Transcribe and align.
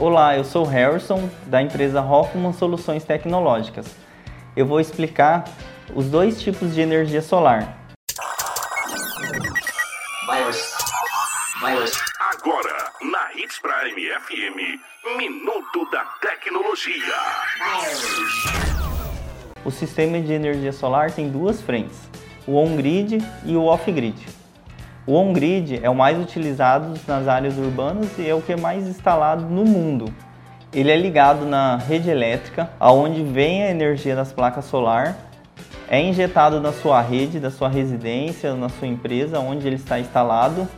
Olá, 0.00 0.36
eu 0.36 0.44
sou 0.44 0.64
Harrison, 0.64 1.28
da 1.46 1.60
empresa 1.60 2.00
Hoffman 2.00 2.52
Soluções 2.52 3.02
Tecnológicas. 3.02 3.96
Eu 4.56 4.64
vou 4.64 4.78
explicar 4.78 5.42
os 5.92 6.06
dois 6.06 6.40
tipos 6.40 6.72
de 6.72 6.80
energia 6.80 7.20
solar. 7.20 7.76
Agora, 12.30 12.92
na 13.02 13.34
Hits 13.34 13.58
Prime 13.58 14.08
FM, 14.20 14.80
Minuto 15.16 15.90
da 15.90 16.04
Tecnologia. 16.20 17.16
O 19.64 19.70
sistema 19.72 20.20
de 20.20 20.32
energia 20.32 20.72
solar 20.72 21.10
tem 21.10 21.28
duas 21.28 21.60
frentes, 21.60 21.98
o 22.46 22.54
on-grid 22.54 23.18
e 23.44 23.56
o 23.56 23.64
off-grid. 23.64 24.37
O 25.08 25.14
on-grid 25.14 25.80
é 25.82 25.88
o 25.88 25.94
mais 25.94 26.20
utilizado 26.20 26.92
nas 27.08 27.26
áreas 27.26 27.56
urbanas 27.56 28.10
e 28.18 28.28
é 28.28 28.34
o 28.34 28.42
que 28.42 28.52
é 28.52 28.56
mais 28.58 28.86
instalado 28.86 29.42
no 29.46 29.64
mundo. 29.64 30.12
Ele 30.70 30.90
é 30.90 30.96
ligado 30.98 31.46
na 31.46 31.76
rede 31.78 32.10
elétrica, 32.10 32.68
aonde 32.78 33.22
vem 33.22 33.62
a 33.62 33.70
energia 33.70 34.14
das 34.14 34.34
placas 34.34 34.66
solar, 34.66 35.16
é 35.88 35.98
injetado 35.98 36.60
na 36.60 36.72
sua 36.72 37.00
rede, 37.00 37.40
da 37.40 37.50
sua 37.50 37.70
residência, 37.70 38.52
na 38.54 38.68
sua 38.68 38.86
empresa, 38.86 39.40
onde 39.40 39.66
ele 39.66 39.76
está 39.76 39.98
instalado, 39.98 40.68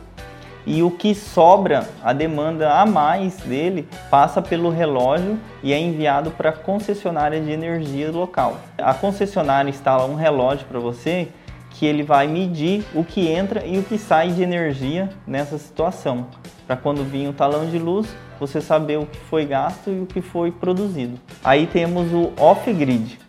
e 0.65 0.81
o 0.81 0.89
que 0.89 1.13
sobra, 1.13 1.89
a 2.01 2.13
demanda 2.13 2.71
a 2.71 2.85
mais 2.85 3.35
dele, 3.39 3.85
passa 4.09 4.41
pelo 4.41 4.69
relógio 4.69 5.37
e 5.61 5.73
é 5.73 5.77
enviado 5.77 6.31
para 6.31 6.51
a 6.51 6.53
concessionária 6.53 7.41
de 7.41 7.51
energia 7.51 8.09
local. 8.09 8.55
A 8.77 8.93
concessionária 8.93 9.69
instala 9.69 10.05
um 10.05 10.15
relógio 10.15 10.65
para 10.67 10.79
você 10.79 11.27
que 11.71 11.85
ele 11.85 12.03
vai 12.03 12.27
medir 12.27 12.83
o 12.93 13.03
que 13.03 13.27
entra 13.27 13.65
e 13.65 13.79
o 13.79 13.83
que 13.83 13.97
sai 13.97 14.29
de 14.29 14.43
energia 14.43 15.09
nessa 15.25 15.57
situação, 15.57 16.27
para 16.67 16.75
quando 16.75 17.03
vir 17.03 17.27
o 17.27 17.33
talão 17.33 17.65
de 17.65 17.79
luz, 17.79 18.07
você 18.39 18.61
saber 18.61 18.97
o 18.97 19.05
que 19.05 19.19
foi 19.19 19.45
gasto 19.45 19.89
e 19.89 20.01
o 20.01 20.05
que 20.05 20.21
foi 20.21 20.51
produzido. 20.51 21.19
Aí 21.43 21.67
temos 21.67 22.11
o 22.13 22.31
off-grid, 22.37 23.19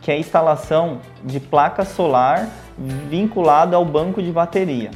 que 0.00 0.10
é 0.10 0.14
a 0.14 0.18
instalação 0.18 1.00
de 1.22 1.40
placa 1.40 1.84
solar 1.84 2.48
vinculada 3.08 3.76
ao 3.76 3.84
banco 3.84 4.22
de 4.22 4.30
bateria. 4.30 4.90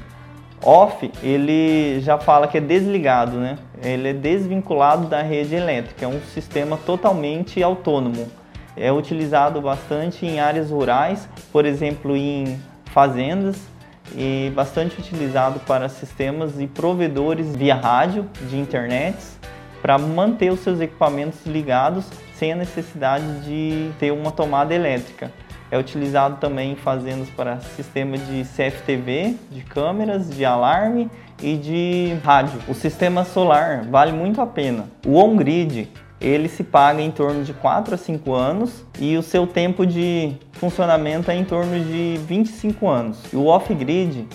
Off, 0.63 1.11
ele 1.23 2.01
já 2.01 2.19
fala 2.19 2.49
que 2.49 2.59
é 2.59 2.61
desligado, 2.61 3.37
né? 3.37 3.59
Ele 3.83 4.09
é 4.09 4.13
desvinculado 4.13 5.07
da 5.07 5.23
rede 5.23 5.55
elétrica, 5.55 6.05
é 6.05 6.09
um 6.09 6.21
sistema 6.35 6.77
totalmente 6.77 7.63
autônomo. 7.63 8.27
É 8.77 8.93
utilizado 8.93 9.61
bastante 9.61 10.27
em 10.27 10.41
áreas 10.41 10.71
rurais, 10.71 11.29
por 11.53 11.65
exemplo, 11.65 12.17
em 12.17 12.61
fazendas 12.99 13.57
e 14.17 14.51
bastante 14.57 14.99
utilizado 14.99 15.61
para 15.61 15.89
sistemas 15.89 16.59
e 16.59 16.67
provedores 16.67 17.55
via 17.55 17.77
rádio 17.77 18.29
de 18.51 18.59
internet 18.59 19.17
para 19.81 19.97
manter 19.97 20.51
os 20.51 20.59
seus 20.59 20.81
equipamentos 20.81 21.47
ligados 21.47 22.07
sem 22.35 22.53
a 22.53 22.57
necessidade 22.57 23.43
de 23.43 23.93
ter 24.01 24.11
uma 24.11 24.33
tomada 24.33 24.75
elétrica. 24.75 25.31
É 25.71 25.79
utilizado 25.79 26.39
também 26.41 26.73
em 26.73 26.75
fazendas 26.75 27.31
para 27.31 27.61
sistema 27.61 28.19
de 28.19 28.43
CFTV, 28.43 29.37
de 29.49 29.61
câmeras, 29.61 30.29
de 30.29 30.45
alarme 30.45 31.09
e 31.41 31.57
de 31.57 32.17
rádio. 32.25 32.61
O 32.67 32.75
sistema 32.75 33.25
solar 33.25 33.85
vale 33.85 34.11
muito 34.11 34.41
a 34.41 34.47
pena. 34.47 34.87
O 35.07 35.23
on-grid 35.23 35.89
ele 36.21 36.49
se 36.49 36.65
paga 36.65 37.01
em 37.01 37.11
torno 37.11 37.45
de 37.45 37.53
4 37.53 37.95
a 37.95 37.99
5 37.99 38.33
anos 38.35 38.85
e 38.99 39.17
o 39.17 39.23
seu 39.23 39.47
tempo 39.47 39.87
de 39.87 40.35
funcionamento 40.53 41.31
é 41.31 41.37
em 41.37 41.45
torno 41.45 41.79
de 41.79 42.19
25 42.27 42.89
anos. 42.89 43.19
E 43.33 43.37
o 43.37 43.47
off-grid, 43.47 44.27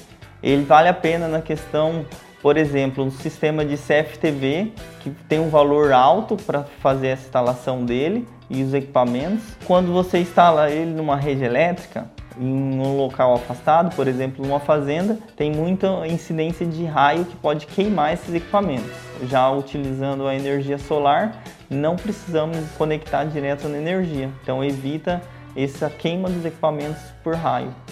ele 0.42 0.64
vale 0.64 0.88
a 0.88 0.94
pena 0.94 1.28
na 1.28 1.42
questão, 1.42 2.06
por 2.42 2.58
exemplo, 2.58 3.03
um 3.03 3.12
sistema 3.12 3.66
de 3.66 3.75
CFTV 3.75 4.72
que 5.02 5.09
tem 5.28 5.40
um 5.40 5.50
valor 5.50 5.92
alto 5.92 6.38
para 6.38 6.64
fazer 6.81 7.08
essa 7.08 7.25
instalação 7.25 7.84
dele 7.84 8.25
e 8.50 8.64
os 8.64 8.73
equipamentos. 8.73 9.44
Quando 9.66 9.92
você 9.92 10.20
instala 10.20 10.70
ele 10.70 10.92
numa 10.92 11.16
rede 11.16 11.44
elétrica, 11.44 12.09
em 12.40 12.80
um 12.80 12.97
local 12.97 13.36
afastado, 13.36 13.95
por 13.95 14.08
exemplo, 14.08 14.46
numa 14.46 14.59
fazenda, 14.59 15.18
tem 15.35 15.52
muita 15.52 16.08
incidência 16.08 16.66
de 16.66 16.84
raio 16.85 17.25
que 17.25 17.35
pode 17.35 17.68
queimar 17.68 18.13
esses 18.13 18.34
equipamentos. 18.34 18.91
Já 19.29 19.50
utilizando 19.52 20.28
a 20.28 20.35
energia 20.35 20.78
solar, 20.78 21.44
não 21.73 21.95
precisamos 21.95 22.57
conectar 22.78 23.25
direto 23.25 23.67
na 23.67 23.78
energia, 23.78 24.29
então 24.41 24.63
evita 24.63 25.22
essa 25.56 25.89
queima 25.89 26.29
dos 26.29 26.45
equipamentos 26.45 27.01
por 27.23 27.35
raio. 27.35 27.73